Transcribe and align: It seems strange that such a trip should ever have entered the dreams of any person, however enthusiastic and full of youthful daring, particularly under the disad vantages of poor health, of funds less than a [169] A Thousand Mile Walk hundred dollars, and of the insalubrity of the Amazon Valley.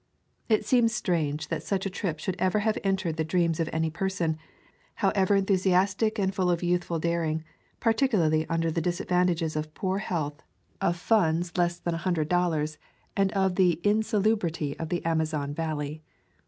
It 0.49 0.65
seems 0.65 0.91
strange 0.95 1.49
that 1.49 1.61
such 1.61 1.85
a 1.85 1.89
trip 1.91 2.17
should 2.17 2.35
ever 2.39 2.61
have 2.65 2.79
entered 2.83 3.17
the 3.17 3.23
dreams 3.23 3.59
of 3.59 3.69
any 3.71 3.91
person, 3.91 4.39
however 4.95 5.35
enthusiastic 5.35 6.17
and 6.17 6.33
full 6.33 6.49
of 6.49 6.63
youthful 6.63 6.97
daring, 6.97 7.43
particularly 7.79 8.47
under 8.49 8.71
the 8.71 8.81
disad 8.81 9.09
vantages 9.09 9.55
of 9.55 9.75
poor 9.75 9.99
health, 9.99 10.41
of 10.81 10.97
funds 10.97 11.55
less 11.55 11.77
than 11.77 11.93
a 11.93 11.97
[169] 11.97 11.97
A 12.01 12.01
Thousand 12.01 12.31
Mile 12.31 12.49
Walk 12.49 12.73
hundred 12.73 13.31
dollars, 13.31 13.31
and 13.31 13.31
of 13.51 13.55
the 13.57 13.79
insalubrity 13.87 14.75
of 14.79 14.89
the 14.89 15.05
Amazon 15.05 15.53
Valley. 15.53 16.01